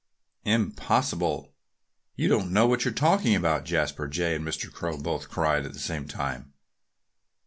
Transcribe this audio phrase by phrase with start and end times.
[0.45, 1.53] "Impossible!
[2.15, 4.73] You don't know what you're talking about!" Jasper Jay and Mr.
[4.73, 6.53] Crow both cried at the same time.